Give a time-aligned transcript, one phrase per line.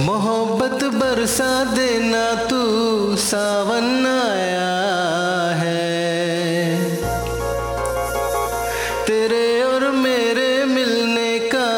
[0.00, 4.72] मोहब्बत बरसा देना तू सावन आया
[5.54, 5.84] है।
[9.06, 11.68] तेरे और मेरे मिलने का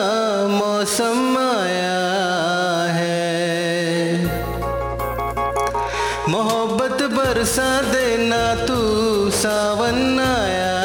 [0.49, 2.01] मौसम आया
[2.93, 4.25] है।
[6.29, 10.77] मोहब्बत बरसा देना तू सावन आया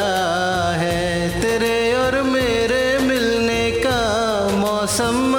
[0.76, 4.00] है। तेरे और मेरे मिलने का
[4.48, 5.36] मौसम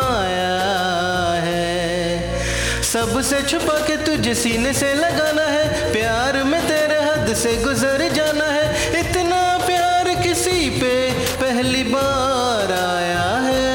[3.04, 8.46] सबसे छुपा के तुझे सीने से लगाना है, प्यार में तेरे हद से गुजर जाना
[8.48, 10.94] है। इतना प्यार किसी पे
[11.42, 13.68] पहली बार आया है।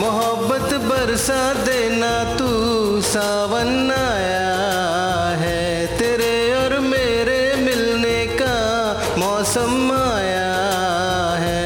[0.00, 2.50] मोहब्बत बरसा देना तू
[3.12, 4.27] सावन आया
[9.48, 10.48] मौसम आया
[11.40, 11.56] है।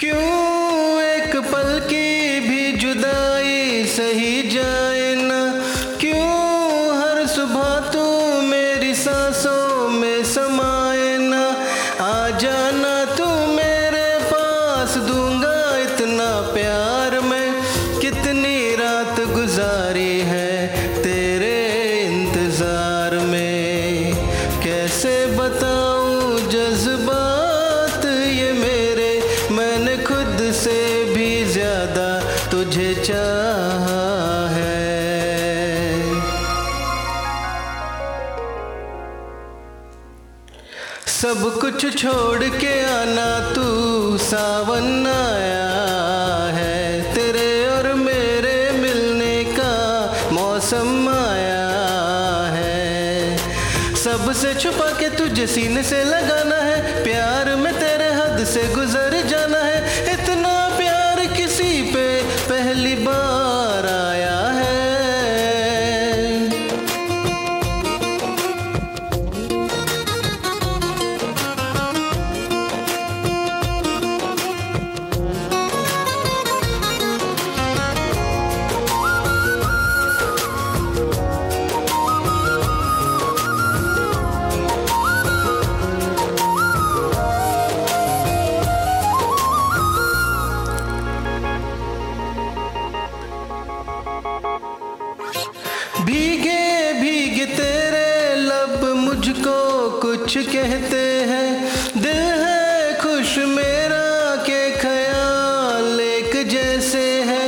[0.00, 4.83] क्यों एक पल की भी जुदाई सही जाए
[12.54, 17.48] जाना तू मेरे पास, दूँगा इतना प्यार मैं।
[18.00, 20.52] कितनी रात गुजारी है
[21.02, 21.56] तेरे
[22.02, 24.14] इंतज़ार में?
[24.64, 29.10] कैसे बताऊँ जज्बात ये मेरे?
[29.50, 30.78] मैंने खुद से
[31.14, 32.08] भी ज़्यादा
[32.50, 33.83] तुझे चाहा।
[41.24, 45.68] सब कुछ छोड़ के आना, तू सावन आया
[46.52, 49.70] है। तेरे और मेरे मिलने का
[50.32, 51.64] मौसम आया
[52.56, 53.36] है।
[53.96, 59.03] सबसे छुपा के तुझे सीने से लगाना है, प्यार में तेरे हद से गुजर
[96.04, 101.50] भीगे भीगे तेरे लब मुझको कुछ कहते हैं।
[102.02, 107.46] दिल है खुश मेरा के ख्याल एक जैसे है।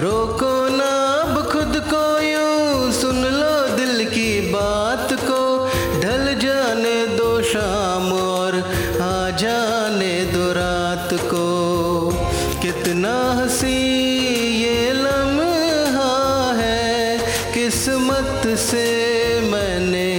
[0.00, 0.90] रोको ना,
[1.22, 5.42] अब खुद को यूँ सुन लो दिल की बात को।
[6.00, 8.58] ढल जाने दो शाम और
[9.02, 11.46] आ जाने दो रात को।
[12.62, 13.91] कितना हँसी
[17.82, 18.82] किस्मत से
[19.50, 20.10] मैंने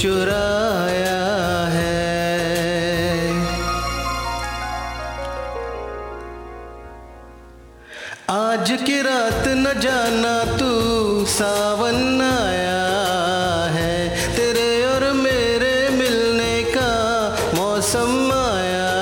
[0.00, 1.22] चुराया
[1.68, 1.96] है।
[8.30, 10.70] आज की रात न जाना तू
[11.26, 12.86] सावन आया
[13.72, 13.96] है।
[14.36, 16.92] तेरे और मेरे मिलने का
[17.54, 18.94] मौसम आया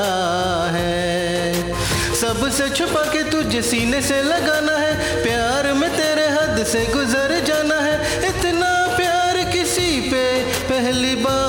[0.79, 1.75] है।
[2.15, 7.40] सबसे छुपा के तुझे सीने से लगाना है। प्यार में तेरे हद से गुजर
[11.01, 11.40] ಅಲ್ಲಿ ಬಾ